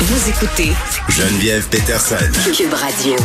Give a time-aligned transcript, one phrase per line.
[0.00, 0.70] Vous écoutez
[1.08, 2.14] Geneviève Peterson.
[2.56, 3.16] Cube Radio.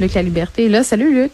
[0.00, 0.82] Luc La Liberté est là.
[0.82, 1.30] Salut Luc.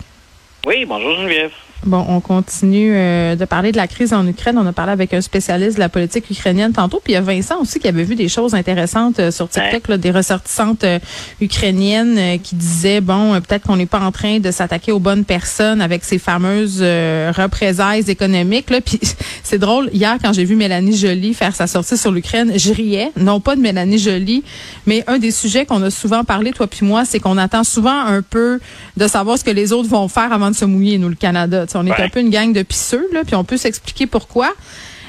[0.67, 1.51] Oui, bonjour Geneviève.
[1.85, 4.57] Bon, on continue euh, de parler de la crise en Ukraine.
[4.57, 7.01] On a parlé avec un spécialiste de la politique ukrainienne tantôt.
[7.03, 9.89] Puis il y a Vincent aussi qui avait vu des choses intéressantes euh, sur TikTok,
[9.89, 11.01] là, des ressortissantes euh,
[11.41, 15.81] ukrainiennes qui disaient, bon, peut-être qu'on n'est pas en train de s'attaquer aux bonnes personnes
[15.81, 18.71] avec ces fameuses représailles économiques.
[18.71, 18.81] Là.
[18.81, 19.01] Puis
[19.43, 23.11] c'est drôle, hier quand j'ai vu Mélanie Joly faire sa sortie sur l'Ukraine, je riais,
[23.17, 24.45] non pas de Mélanie Joly,
[24.87, 28.05] mais un des sujets qu'on a souvent parlé, toi puis moi, c'est qu'on attend souvent
[28.05, 28.61] un peu
[28.97, 31.67] de savoir ce que les autres vont faire avant de se mouiller, nous, le Canada
[31.75, 34.53] on est un peu une gang de pisseux, là, puis on peut s'expliquer pourquoi.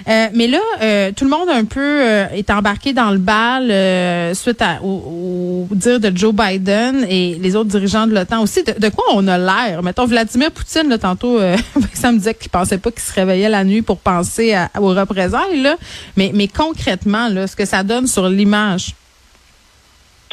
[0.08, 4.36] Euh, mais là, euh, tout le monde un peu euh, est embarqué dans le bal
[4.36, 8.64] suite à, au, dire de Joe Biden et les autres dirigeants de l'OTAN aussi.
[8.64, 9.82] De, quoi on a l'air?
[9.84, 11.40] Mettons, Vladimir Poutine, là, tantôt,
[11.94, 14.94] ça me disait qu'il pensait pas qu'il se réveillait la nuit pour penser à, aux
[14.94, 15.62] représailles.
[15.62, 15.78] Là.
[16.18, 18.96] Mais, mais concrètement, là, ce que ça donne sur l'image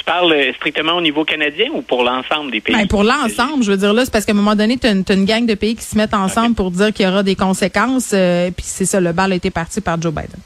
[0.00, 2.75] tu parles euh, strictement au niveau canadien ou pour l'ensemble des pays?
[2.75, 4.92] Ben, pour l'ensemble, je veux dire là, c'est parce qu'à un moment donné, tu as,
[4.92, 8.12] une gang de pays qui se mettent ensemble pour dire qu'il y aura des conséquences.
[8.14, 10.41] Euh, puis c'est ça, le bal a été parti par Joe Biden.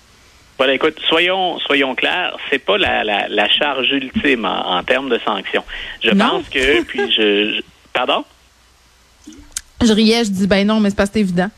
[0.58, 5.64] Voilà, écoute, soyons soyons clairs, c'est pas la, la, charge ultime en, termes de sanctions.
[6.02, 7.60] Je pense que, puis je,
[7.92, 8.24] pardon?
[9.84, 11.50] Je riais, je dis ben non, mais c'est pas évident.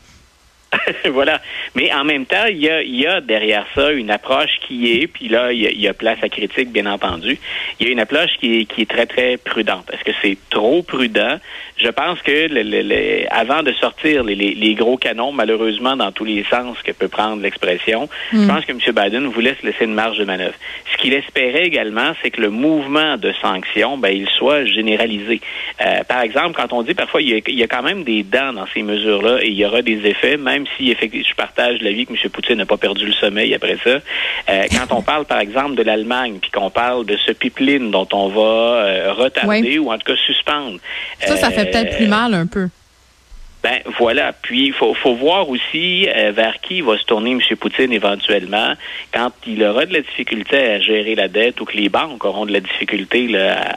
[1.11, 1.41] voilà.
[1.75, 5.07] Mais en même temps, il y a, y a, derrière ça une approche qui est,
[5.07, 7.37] puis là, il y, a, place à critique, bien entendu.
[7.79, 9.89] Il y a une approche qui est, qui est très, très prudente.
[9.91, 11.39] Est-ce que c'est trop prudent?
[11.77, 16.43] Je pense que le, avant de sortir les, les, gros canons, malheureusement, dans tous les
[16.49, 18.47] sens que peut prendre l'expression, je mm.
[18.47, 18.79] pense que M.
[18.79, 20.55] Biden voulait se laisser une marge de manœuvre.
[20.91, 25.39] Ce qu'il espérait également, c'est que le mouvement de sanctions, ben, il soit généralisé.
[25.85, 28.03] Euh, par exemple, quand on dit parfois, il y, a, il y a quand même
[28.03, 31.35] des dents dans ces mesures-là et il y aura des effets, même si effectivement, je
[31.35, 32.29] partage l'avis que M.
[32.31, 33.99] Poutine n'a pas perdu le sommeil après ça.
[34.49, 38.07] Euh, quand on parle, par exemple, de l'Allemagne, puis qu'on parle de ce pipeline dont
[38.13, 40.79] on va euh, retarder ou en tout cas suspendre.
[41.19, 42.69] Ça, ça fait peut-être plus mal un peu.
[43.63, 44.33] Ben voilà.
[44.33, 47.41] Puis il faut, faut voir aussi euh, vers qui va se tourner M.
[47.59, 48.73] Poutine éventuellement
[49.13, 52.45] quand il aura de la difficulté à gérer la dette ou que les banques auront
[52.45, 53.27] de la difficulté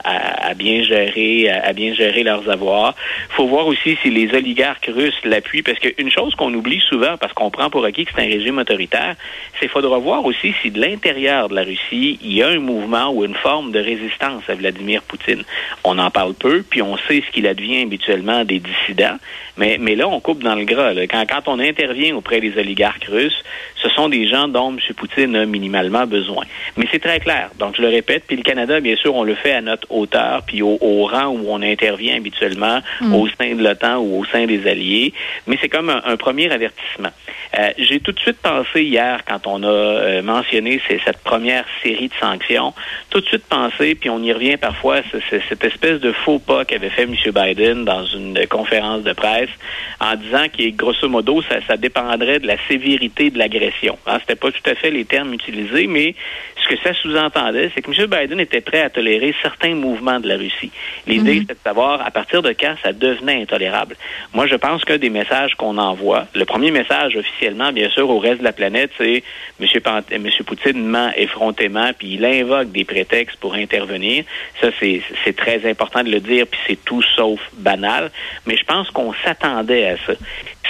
[0.04, 2.94] à, bien gérer à, bien gérer leurs avoirs.
[3.30, 7.16] Il faut voir aussi si les oligarques russes l'appuient parce qu'une chose qu'on oublie souvent
[7.16, 9.16] parce qu'on prend pour acquis que c'est un régime autoritaire,
[9.58, 13.10] c'est faudra voir aussi si de l'intérieur de la Russie il y a un mouvement
[13.10, 15.44] ou une forme de résistance à Vladimir Poutine.
[15.84, 19.16] On en parle peu, puis on sait ce qu'il advient habituellement des dissidents,
[19.56, 20.92] mais mais, là, on coupe dans le gras.
[21.08, 23.42] Quand, quand on intervient auprès des oligarques russes,
[23.82, 24.78] ce sont des gens dont M.
[24.94, 26.44] Poutine a minimalement besoin.
[26.76, 27.50] Mais c'est très clair.
[27.58, 30.42] Donc, je le répète, puis le Canada, bien sûr, on le fait à notre hauteur,
[30.46, 33.14] puis au, rang où on intervient habituellement mm.
[33.14, 35.12] au sein de l'OTAN ou au sein des alliés.
[35.46, 37.10] Mais c'est comme un, premier avertissement.
[37.58, 42.08] Euh, j'ai tout de suite pensé hier, quand on a euh, mentionné cette première série
[42.08, 42.74] de sanctions,
[43.08, 46.64] tout de suite pensé, puis on y revient parfois, c'est cette espèce de faux pas
[46.64, 47.14] qu'avait fait M.
[47.34, 49.50] Biden dans une conférence de presse
[50.00, 53.98] en disant que grosso modo, ça, ça dépendrait de la sévérité de l'agression.
[54.04, 56.14] Ce hein, C'était pas tout à fait les termes utilisés, mais
[56.62, 58.06] ce que ça sous-entendait, c'est que M.
[58.06, 60.70] Biden était prêt à tolérer certains mouvements de la Russie.
[61.06, 61.46] L'idée, mhm.
[61.48, 63.96] c'est de savoir à partir de quand ça devenait intolérable.
[64.34, 68.18] Moi, je pense qu'un des messages qu'on envoie, le premier message officiellement, bien sûr, au
[68.18, 69.22] reste de la planète, c'est
[69.60, 69.66] M.
[70.10, 70.28] M.
[70.46, 74.24] Poutine ment effrontément, puis il invoque des prétextes pour intervenir.
[74.60, 78.10] Ça, c'est très important de le dire, puis c'est tout sauf banal.
[78.46, 80.12] Mais je pense qu'on s'attendait à ça.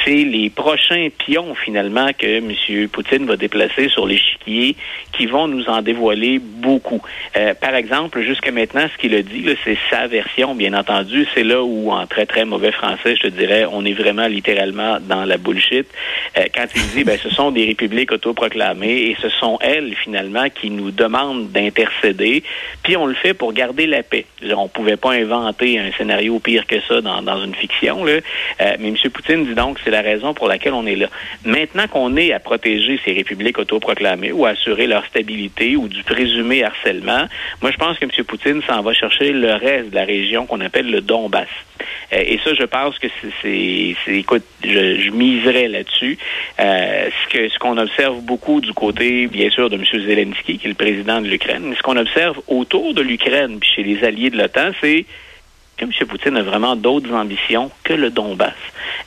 [0.05, 2.89] C'est les prochains pions, finalement, que M.
[2.89, 4.77] Poutine va déplacer sur l'échiquier
[5.17, 7.03] qui vont nous en dévoiler beaucoup.
[7.37, 11.27] Euh, par exemple, jusqu'à maintenant, ce qu'il a dit, c'est sa version, bien entendu.
[11.35, 14.99] C'est là où, en très, très mauvais français, je te dirais, on est vraiment littéralement
[15.01, 15.87] dans la bullshit.
[16.39, 20.49] Euh, quand il dit, ben, ce sont des républiques autoproclamées et ce sont elles, finalement,
[20.49, 22.43] qui nous demandent d'intercéder.
[22.83, 24.25] Puis on le fait pour garder la paix.
[24.57, 28.05] On pouvait pas inventer un scénario pire que ça dans, une fiction.
[28.05, 28.13] Là.
[28.61, 28.97] Euh, mais M.
[29.13, 31.09] Poutine dit donc que c'est la raison pour laquelle on est là.
[31.45, 36.03] Maintenant qu'on est à protéger ces républiques autoproclamées ou à assurer leur stabilité ou du
[36.05, 37.27] présumé harcèlement,
[37.61, 38.11] moi je pense que M.
[38.25, 41.49] Poutine s'en va chercher le reste de la région qu'on appelle le Donbass.
[42.13, 43.09] Euh, et ça, je pense que
[43.43, 46.19] c'est, écoute, je, je miserais là-dessus.
[46.61, 49.85] Euh, ce que ce qu'on observe beaucoup du côté, bien sûr, de M.
[49.85, 54.05] Zelensky, qui est le président de l'Ukraine, ce qu'on observe autour de l'Ukraine, chez les
[54.05, 55.07] alliés de l'OTAN, c'est
[55.81, 56.07] que M.
[56.07, 58.55] Poutine a vraiment d'autres ambitions que le Donbass?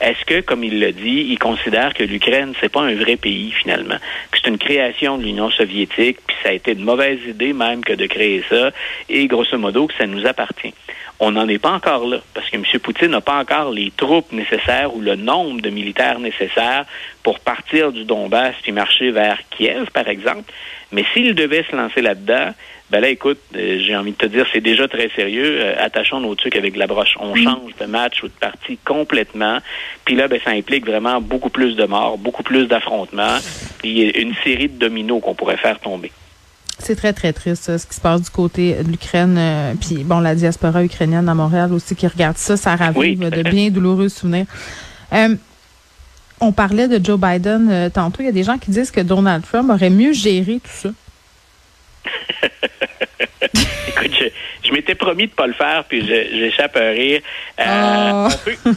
[0.01, 3.51] Est-ce que, comme il le dit, il considère que l'Ukraine, c'est pas un vrai pays
[3.51, 3.97] finalement,
[4.31, 7.83] que c'est une création de l'Union soviétique, puis ça a été une mauvaise idée même
[7.83, 8.71] que de créer ça,
[9.07, 10.73] et grosso modo que ça nous appartient?
[11.19, 12.63] On n'en est pas encore là, parce que M.
[12.81, 16.85] Poutine n'a pas encore les troupes nécessaires ou le nombre de militaires nécessaires
[17.21, 20.51] pour partir du Donbass puis marcher vers Kiev, par exemple.
[20.91, 22.53] Mais s'il devait se lancer là-dedans,
[22.93, 25.61] ben là, écoute, euh, j'ai envie de te dire, c'est déjà très sérieux.
[25.61, 27.15] Euh, attachons nos trucs avec la broche.
[27.19, 27.43] On mm.
[27.43, 29.57] change de match ou de partie complètement.
[30.05, 33.39] Puis là, ben, ça implique vraiment beaucoup plus de morts, beaucoup plus d'affrontements,
[33.79, 36.11] puis une série de dominos qu'on pourrait faire tomber.
[36.77, 39.37] C'est très, très triste, ce qui se passe du côté de l'Ukraine.
[39.39, 43.41] Euh, puis, bon, la diaspora ukrainienne à Montréal aussi qui regarde ça, ça ravive de
[43.41, 44.45] bien douloureux souvenirs.
[46.39, 48.21] on parlait de Joe Biden tantôt.
[48.21, 50.89] Il y a des gens qui disent que Donald Trump aurait mieux géré tout ça.
[53.87, 54.11] Écoute,
[54.63, 57.21] je, m'étais promis de pas le faire, puis j'échappe à rire.
[57.59, 58.29] Euh, oh.
[58.31, 58.75] on peut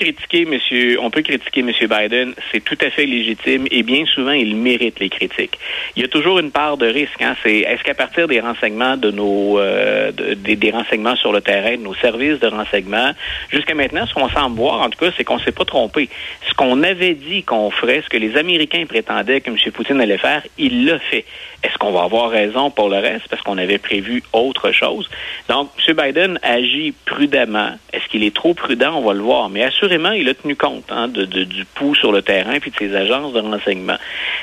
[0.00, 4.32] critiquer monsieur, on peut critiquer monsieur Biden, c'est tout à fait légitime et bien souvent
[4.32, 5.58] il mérite les critiques.
[5.96, 7.20] Il y a toujours une part de risque.
[7.20, 11.76] Hein, c'est est-ce qu'à partir des renseignements de nos, euh, des, renseignements sur le terrain,
[11.76, 13.12] de nos services de renseignement,
[13.50, 16.08] jusqu'à maintenant, ce qu'on semble voir, en tout cas, c'est qu'on s'est pas trompé.
[16.48, 19.56] Ce qu'on avait dit qu'on ferait, ce que les Américains prétendaient que M.
[19.72, 21.24] Poutine allait faire, il l'a fait.
[21.62, 25.10] Est-ce qu'on va avoir raison pour le reste parce qu'on avait prévu autre chose?
[25.48, 25.94] Donc, M.
[25.96, 27.72] Biden agit prudemment.
[27.92, 28.94] Est-ce qu'il est trop prudent?
[28.94, 32.12] On va le voir mais assurément, il a tenu compte hein, de, du pouls sur
[32.12, 33.96] le terrain puis de ses agences de renseignement.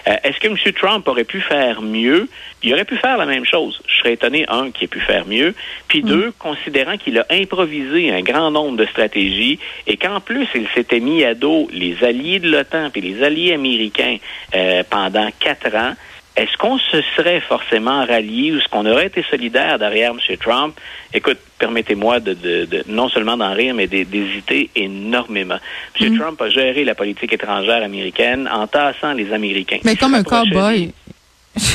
[0.07, 0.57] Euh, est-ce que M.
[0.73, 2.27] Trump aurait pu faire mieux?
[2.63, 3.81] Il aurait pu faire la même chose.
[3.87, 5.53] Je serais étonné, un, qu'il ait pu faire mieux,
[5.87, 6.07] puis mm.
[6.07, 10.99] deux, considérant qu'il a improvisé un grand nombre de stratégies et qu'en plus, il s'était
[10.99, 14.17] mis à dos les alliés de l'OTAN puis les alliés américains
[14.55, 15.93] euh, pendant quatre ans,
[16.37, 20.37] est-ce qu'on se serait forcément rallié ou est-ce qu'on aurait été solidaire derrière M.
[20.37, 20.79] Trump?
[21.11, 25.57] Écoute, permettez-moi de, de, non seulement d'en rire, mais d'hésiter énormément.
[25.99, 26.13] M.
[26.13, 26.19] Mm.
[26.19, 29.79] Trump a géré la politique étrangère américaine en tassant les Américains.
[29.83, 30.93] Mais comme un cowboy.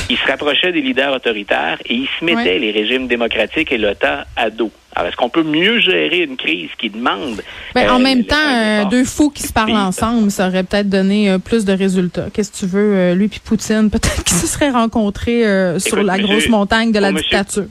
[0.09, 4.23] Il se rapprochait des leaders autoritaires et il se mettait les régimes démocratiques et l'OTAN
[4.35, 4.71] à dos.
[4.95, 7.41] Alors, est-ce qu'on peut mieux gérer une crise qui demande...
[7.73, 10.89] Ben, en euh, même temps, euh, deux fous qui se parlent ensemble, ça aurait peut-être
[10.89, 12.27] donné euh, plus de résultats.
[12.31, 13.13] Qu'est-ce que tu veux?
[13.13, 15.43] lui puis Poutine, peut-être qu'ils se seraient rencontrés
[15.79, 17.65] sur la grosse montagne de la dictature.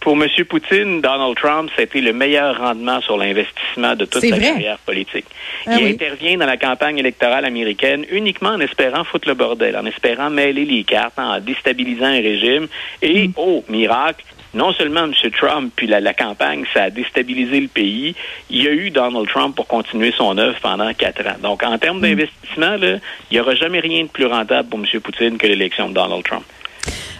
[0.00, 0.28] Pour M.
[0.48, 4.78] Poutine, Donald Trump, ça a été le meilleur rendement sur l'investissement de toute sa carrière
[4.78, 5.26] politique.
[5.66, 9.84] Ah il intervient dans la campagne électorale américaine uniquement en espérant foutre le bordel, en
[9.86, 12.68] espérant mêler les cartes, en déstabilisant un régime.
[13.02, 13.32] Et, mm.
[13.36, 14.24] oh, miracle,
[14.54, 15.12] non seulement M.
[15.32, 18.14] Trump, puis la, campagne, ça a déstabilisé le pays,
[18.50, 21.36] il y a eu Donald Trump pour continuer son œuvre pendant quatre ans.
[21.42, 22.02] Donc, en termes mm.
[22.02, 23.00] d'investissement, il
[23.32, 25.00] n'y aura jamais rien de plus rentable pour M.
[25.00, 26.44] Poutine que l'élection de Donald Trump.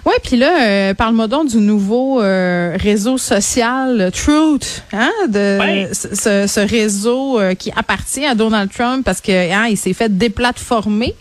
[0.09, 6.67] Oui, puis là, euh, parle-moi donc du nouveau euh, réseau social Truth, hein, de ce,
[6.67, 11.15] réseau euh, qui appartient à Donald Trump parce que hein, il s'est fait déplatformer.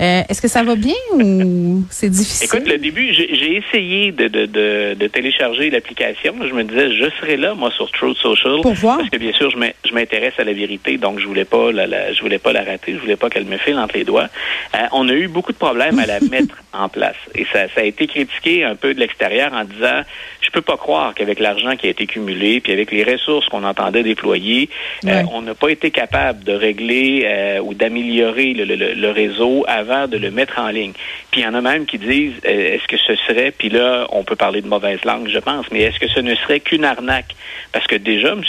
[0.00, 2.46] Euh, est-ce que ça va bien ou c'est difficile?
[2.46, 6.34] Écoute, le début, j'ai essayé de, de, de, de télécharger l'application.
[6.48, 8.60] Je me disais, je serai là, moi, sur Truth Social.
[8.62, 8.98] Pour voir.
[8.98, 12.20] Parce que, bien sûr, je m'intéresse à la vérité, donc je voulais pas la, je
[12.20, 12.94] voulais pas la rater.
[12.94, 14.28] Je voulais pas qu'elle me file entre les doigts.
[14.74, 17.16] Euh, on a eu beaucoup de problèmes à la mettre en place.
[17.34, 20.02] Et ça, ça a été critiqué un peu de l'extérieur en disant,
[20.42, 23.64] je peux pas croire qu'avec l'argent qui a été cumulé, puis avec les ressources qu'on
[23.64, 24.68] entendait déployer,
[25.06, 29.64] euh, on n'a pas été capable de régler euh, ou d'améliorer le, le, le réseau
[29.66, 30.92] avant de le mettre en ligne.
[31.30, 34.06] Puis il y en a même qui disent, euh, est-ce que ce serait, puis là,
[34.10, 36.84] on peut parler de mauvaise langue, je pense, mais est-ce que ce ne serait qu'une
[36.84, 37.34] arnaque?
[37.72, 38.42] Parce que déjà, M.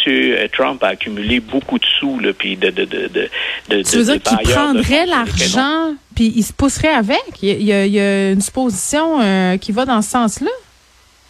[0.51, 2.69] Trump a accumulé beaucoup de sous, là, puis de...
[2.69, 7.23] de, de, de, tu veux dire qu'il prendrait l'argent, puis il se pousserait avec?
[7.41, 10.51] Il y a, une supposition euh, qui va dans ce sens-là?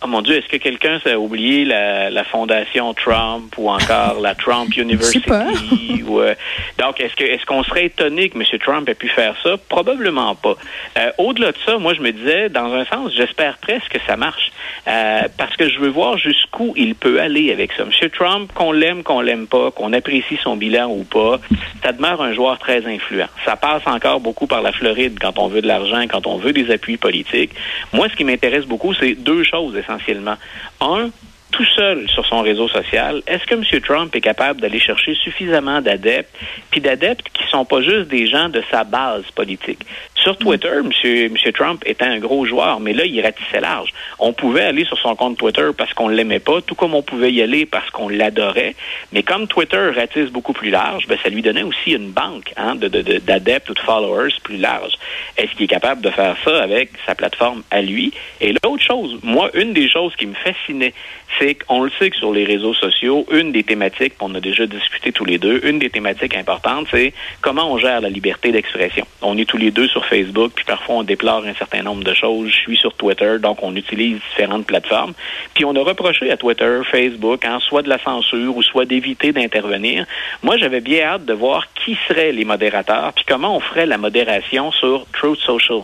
[0.01, 4.33] Oh mon Dieu, est-ce que quelqu'un s'est oublié la, la, fondation Trump ou encore la
[4.33, 6.03] Trump University?
[6.07, 6.35] ou, euh,
[6.77, 8.45] donc, est-ce que est-ce qu'on serait étonné que M.
[8.59, 9.57] Trump ait pu faire ça?
[9.67, 10.55] Probablement pas.
[10.97, 14.15] Euh, au-delà de ça, moi, je me disais, dans un sens, j'espère presque que ça
[14.15, 14.51] marche.
[14.87, 17.83] Euh, parce que je veux voir jusqu'où il peut aller avec ça.
[17.83, 18.09] M.
[18.09, 21.39] Trump, qu'on l'aime, qu'on l'aime pas, qu'on apprécie son bilan ou pas,
[21.83, 23.27] ça demeure un joueur très influent.
[23.45, 26.53] Ça passe encore beaucoup par la Floride quand on veut de l'argent, quand on veut
[26.53, 27.51] des appuis politiques.
[27.93, 30.37] Moi, ce qui m'intéresse beaucoup, c'est deux choses essentiellement.
[30.81, 31.09] Un,
[31.51, 33.81] tout seul sur son réseau social, est-ce que M.
[33.81, 36.35] Trump est capable d'aller chercher suffisamment d'adeptes,
[36.69, 39.79] puis d'adeptes qui sont pas juste des gens de sa base politique?
[40.21, 40.91] Sur Twitter, M.
[41.31, 43.93] Monsieur, Trump était un gros joueur, mais là, il ratissait large.
[44.19, 47.31] On pouvait aller sur son compte Twitter parce qu'on l'aimait pas, tout comme on pouvait
[47.31, 48.75] y aller parce qu'on l'adorait.
[49.13, 52.75] Mais comme Twitter ratisse beaucoup plus large, ben, ça lui donnait aussi une banque hein,
[52.75, 54.91] d'adeptes ou de followers plus large.
[55.37, 58.11] Est-ce qu'il est capable de faire ça avec sa plateforme à lui?
[58.41, 60.93] Et l'autre chose, moi, une des choses qui me fascinait,
[61.37, 64.65] c'est qu'on le sait que sur les réseaux sociaux, une des thématiques, qu'on a déjà
[64.65, 69.05] discuté tous les deux, une des thématiques importantes, c'est comment on gère la liberté d'expression.
[69.21, 72.13] On est tous les deux sur Facebook, puis parfois on déplore un certain nombre de
[72.13, 72.49] choses.
[72.49, 75.13] Je suis sur Twitter, donc on utilise différentes plateformes.
[75.53, 79.31] Puis on a reproché à Twitter, Facebook, hein, soit de la censure ou soit d'éviter
[79.31, 80.05] d'intervenir.
[80.43, 83.97] Moi, j'avais bien hâte de voir qui seraient les modérateurs, puis comment on ferait la
[83.97, 85.81] modération sur Truth Social.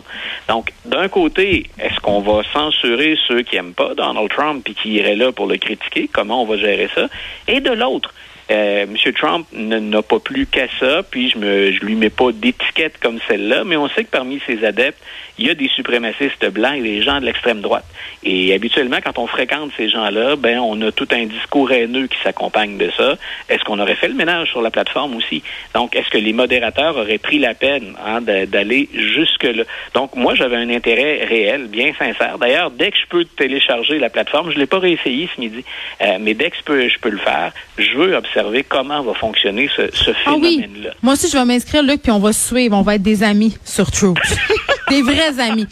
[0.48, 4.94] Donc, d'un côté, est-ce qu'on va censurer ceux qui aiment pas Donald Trump puis qui
[4.94, 6.08] iraient là pour le critiquer?
[6.12, 7.08] Comment on va gérer ça?
[7.48, 8.12] Et de l'autre,
[8.50, 9.12] euh, M.
[9.12, 13.18] Trump n'a pas plus qu'à ça, puis je me je lui mets pas d'étiquette comme
[13.26, 15.02] celle-là, mais on sait que parmi ses adeptes,
[15.38, 17.84] il y a des suprémacistes blancs et des gens de l'extrême droite.
[18.22, 22.16] Et habituellement, quand on fréquente ces gens-là, ben on a tout un discours haineux qui
[22.22, 23.16] s'accompagne de ça.
[23.48, 25.42] Est-ce qu'on aurait fait le ménage sur la plateforme aussi?
[25.74, 29.64] Donc, est-ce que les modérateurs auraient pris la peine hein, d'aller jusque-là?
[29.94, 32.38] Donc, moi, j'avais un intérêt réel, bien sincère.
[32.38, 35.64] D'ailleurs, dès que je peux télécharger la plateforme, je l'ai pas réessayé ce midi,
[36.00, 38.35] euh, mais dès que je peux, je peux le faire, je veux observer
[38.68, 40.90] comment va fonctionner ce, phénomène-là.
[40.90, 40.98] Ah oui.
[41.02, 42.76] Moi aussi, je vais m'inscrire, Luc, puis on va suivre.
[42.76, 44.16] On va être des amis sur Truth.
[44.90, 45.66] des vrais amis.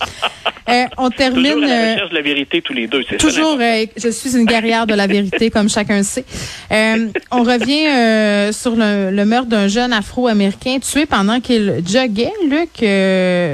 [0.69, 1.53] Euh, on termine.
[1.53, 3.05] Toujours à la euh, recherche de la vérité tous les deux.
[3.19, 6.25] Toujours, euh, je suis une guerrière de la vérité, comme chacun sait.
[6.71, 12.33] on revient sur le, le meurtre d'un jeune Afro-américain tué pendant qu'il joguait.
[12.49, 12.79] Luc,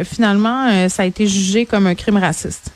[0.07, 2.73] finalement, ça a été jugé comme un crime raciste.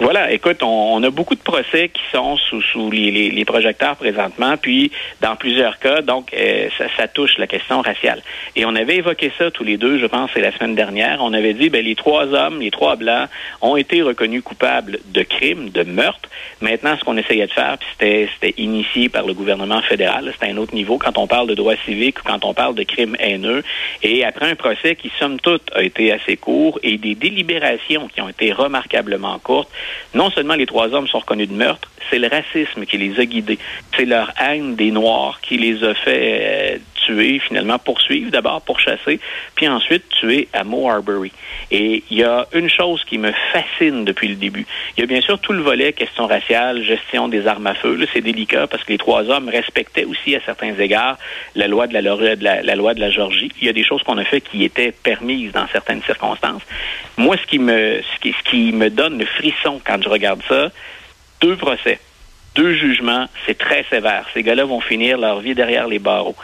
[0.00, 4.56] Voilà, écoute, on, a beaucoup de procès qui sont sous, sous les, les, projecteurs présentement,
[4.56, 8.22] puis dans plusieurs cas, donc euh, ça, ça, touche la question raciale.
[8.56, 11.18] Et on avait évoqué ça tous les deux, je pense, c'est la semaine dernière.
[11.20, 13.28] On avait dit, ben les trois hommes, les trois blancs,
[13.60, 16.28] ont été reconnus coupables de crimes, de meurtres.
[16.60, 17.88] Maintenant, ce qu'on essayait de faire, puis
[18.32, 21.76] c'était initié par le gouvernement fédéral, c'était un autre niveau quand on parle de droits
[21.84, 23.62] civiques ou quand on parle de crimes haineux.
[24.02, 28.20] Et après un procès qui, somme toute, a été assez court et des délibérations qui
[28.20, 29.70] ont été remarquablement courtes,
[30.14, 33.24] non seulement les trois hommes sont reconnus de meurtre, c'est le racisme qui les a
[33.24, 33.58] guidés.
[33.96, 38.80] C'est leur haine des Noirs qui les a fait euh, tuer, finalement poursuivre, d'abord pour
[38.80, 39.20] chasser,
[39.54, 40.82] puis ensuite tuer à Mo.
[41.70, 44.66] Et il y a une chose qui me fascine depuis le début.
[44.96, 47.98] Il y a bien sûr tout le volet question raciale, gestion des armes à feu.
[48.12, 51.18] C'est délicat parce que les trois hommes respectaient aussi à certains égards
[51.54, 53.50] la loi de la, la, loi de la Georgie.
[53.60, 56.62] Il y a des choses qu'on a fait qui étaient permises dans certaines circonstances.
[57.16, 60.42] Moi, ce qui me ce qui, ce qui me donne le frisson quand je regarde
[60.48, 60.70] ça,
[61.40, 61.98] deux procès
[62.54, 64.26] deux jugements, c'est très sévère.
[64.34, 66.36] Ces gars-là vont finir leur vie derrière les barreaux.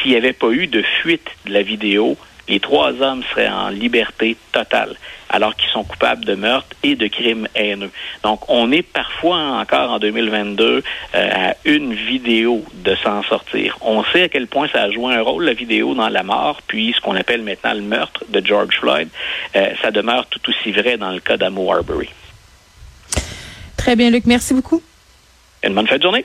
[0.00, 2.16] S'il n'y avait pas eu de fuite de la vidéo,
[2.48, 4.96] les trois hommes seraient en liberté totale,
[5.28, 7.90] alors qu'ils sont coupables de meurtre et de crimes haineux.
[8.24, 10.82] Donc, on est parfois encore en 2022
[11.14, 13.78] euh, à une vidéo de s'en sortir.
[13.82, 16.60] On sait à quel point ça a joué un rôle, la vidéo, dans la mort,
[16.66, 19.08] puis ce qu'on appelle maintenant le meurtre de George Floyd.
[19.54, 22.08] Euh, ça demeure tout aussi vrai dans le cas d'Amo Arbery.
[23.76, 24.26] Très bien, Luc.
[24.26, 24.82] Merci beaucoup.
[25.62, 26.24] Une bonne fin de.